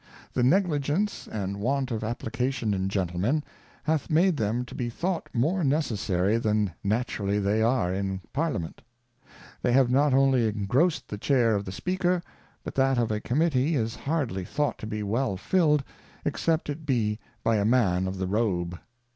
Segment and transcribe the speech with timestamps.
[0.33, 3.43] The Negligence, and want of Application in Gentlemen,
[3.83, 8.81] hath made them to be thought more necessary than naturally they are in Parliament.
[9.61, 12.23] They have not only ingrossed the Chair of the Speaker,
[12.63, 15.83] but that of a Committee is hardly thought to be well filled,
[16.25, 18.79] except it be by a Man of the Robe.